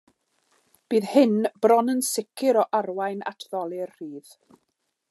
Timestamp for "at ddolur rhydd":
3.35-4.35